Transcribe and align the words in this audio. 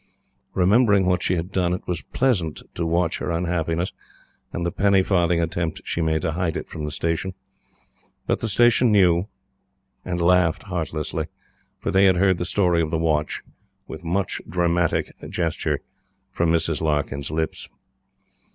Remembering 0.55 1.05
what 1.05 1.21
she 1.21 1.35
had 1.35 1.51
done, 1.51 1.75
it 1.75 1.85
was 1.87 2.01
pleasant 2.01 2.63
to 2.73 2.87
watch 2.87 3.19
her 3.19 3.29
unhappiness, 3.29 3.93
and 4.51 4.65
the 4.65 4.71
penny 4.71 5.03
farthing 5.03 5.39
attempts 5.39 5.79
she 5.85 6.01
made 6.01 6.23
to 6.23 6.31
hide 6.31 6.57
it 6.57 6.67
from 6.67 6.85
the 6.85 6.89
Station. 6.91 7.35
But 8.25 8.39
the 8.39 8.47
Station 8.49 8.91
knew 8.91 9.27
and 10.03 10.19
laughed 10.19 10.63
heartlessly; 10.63 11.27
for 11.79 11.91
they 11.91 12.05
had 12.05 12.15
heard 12.15 12.39
the 12.39 12.45
story 12.45 12.81
of 12.81 12.89
the 12.89 12.97
watch, 12.97 13.43
with 13.87 14.03
much 14.03 14.41
dramatic 14.49 15.11
gesture, 15.29 15.81
from 16.31 16.51
Mrs. 16.51 16.81
Larkyn's 16.81 17.29
lips. 17.29 17.69